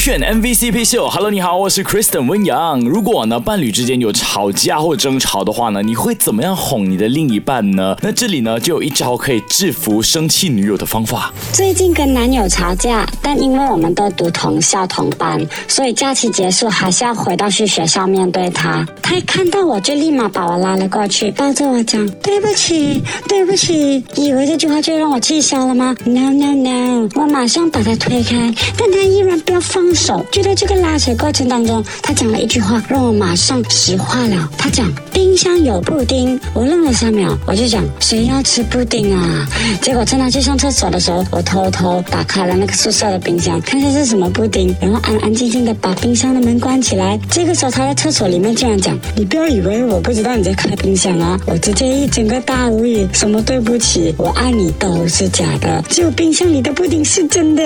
[0.00, 2.80] 选 MVCp 秀，Hello，你好，我是 Kristen 温阳。
[2.80, 7.94] 如果呢伴侣之间有吵架或争吵的话呢，你会怎么样哄你的另一半呢？
[8.00, 11.30] 那这里呢就有一招可以制服生气女友的方法。
[11.52, 15.38] 最近跟男友吵架，但因为我们都读同校同班，
[15.68, 18.82] 所以假期结束还是要回到去学校面对他。
[19.02, 24.02] 他一看到我就立马把我拉了过去，抱着我讲对不起，对不起。
[24.16, 27.08] 以为这句话就让我气消了吗？No No No！
[27.16, 29.89] 我马上把他推开，但他依然不要放。
[29.94, 34.48] 手，就在这个拉扯过程当中，他讲了一句话，让我马上石化了。
[34.56, 39.48] 他讲冰箱有布丁，我愣了三秒，我就讲谁要吃布丁啊？
[39.82, 47.18] 结果趁他去上厕所的时候，我偷偷打开了那个宿舍的冰箱，看下是什么布丁，然后安安静静的把冰箱的门关起来。
[47.28, 57.62] 这个时候他在厕所里面竟然讲：“你不要以为我不知道你在开冰箱啊！”我直接一整个大无语，什么对不起，我爱你都是假的，只有冰箱里的布丁是真的。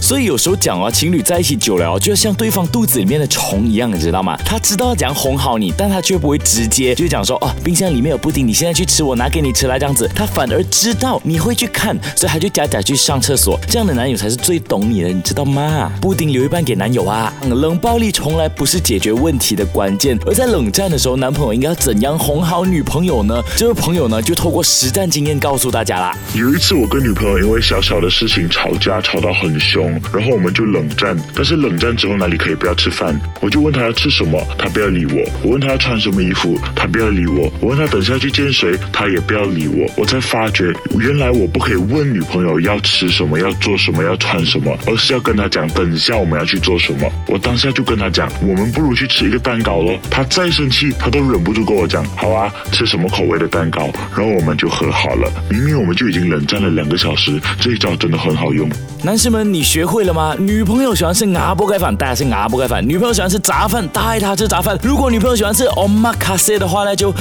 [0.00, 0.79] 所以有时候讲。
[0.80, 4.36] 讲啊，情侣在一起久了，就像对方肚子里面的虫一样，你知道吗？
[4.44, 10.10] 他知道怎样哄好你，但他却不会直接就讲说哦，冰箱里面有布丁，你现在去吃，我拿给你吃来这样子。
[10.14, 13.58] 他反而知道你会去看，所以他就假假去上厕所。
[13.68, 15.92] 这样的男友才是最懂你的，你知道吗？
[16.00, 17.32] 布丁留一半给男友啊。
[17.42, 23.42] 冷暴力从来不是解决问题的关键，而在冷战的时候，男朋友应该要怎样哄好女朋友呢？
[23.56, 26.16] 这位朋友呢，就透过实战经验告诉大家啦。
[26.34, 30.69] 有一次，我跟女朋友因为小小的事情吵架，吵到很凶，然后我们就。
[30.70, 33.18] 冷战，但是冷战之后哪里可以不要吃饭？
[33.40, 35.20] 我就问他要吃什么，他不要理我。
[35.42, 37.52] 我问他要穿什么衣服，他不要理我。
[37.60, 39.86] 我问他等下去见谁，他也不要理我。
[39.96, 47.10] 我才发觉，原来我不可以问女朋友要吃什么、要做什么、要穿什么，而是要跟他讲等一下我们要去做什么。
[47.26, 49.98] 我当下就跟他讲，我们不如去吃一个蛋糕咯。
[50.10, 53.90] 他再生气，他都忍不住跟我讲，好啊，吃什么口味的蛋糕？
[54.16, 55.30] 然后我们就和好了。
[55.50, 58.70] 明明我们就已经冷战了两个小时，这一招真的很好用。
[59.02, 60.36] 男士们，你学会了吗？
[60.38, 64.78] 女朋友喜欢吃鸭煲盖饭，带她吃鸭煲盖饭；女朋友喜欢吃杂饭，带她吃杂饭。
[64.82, 67.10] 如果女朋友喜欢吃 omakase 的话呢，就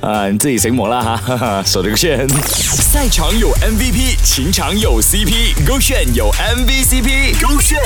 [0.00, 2.28] 啊，你自己醒目了哈，手这个线。
[2.28, 7.78] 赛场有 MVP，情场有 CP，勾选有 MVCp，勾选